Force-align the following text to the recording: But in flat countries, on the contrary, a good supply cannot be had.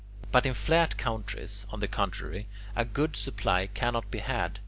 But 0.31 0.47
in 0.47 0.55
flat 0.55 0.97
countries, 0.97 1.67
on 1.69 1.79
the 1.79 1.87
contrary, 1.87 2.47
a 2.75 2.83
good 2.85 3.15
supply 3.15 3.67
cannot 3.67 4.09
be 4.09 4.17
had. 4.17 4.57